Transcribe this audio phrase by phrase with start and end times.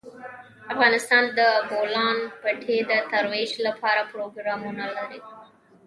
[0.73, 5.19] افغانستان د د بولان پټي د ترویج لپاره پروګرامونه لري.